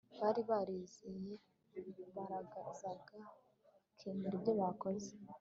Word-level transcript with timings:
bari 0.19 0.41
barizeye 0.49 1.33
barazaga 2.15 2.59
bakemera 3.83 4.33
ibyo 4.37 4.53
bakoze 4.61 5.11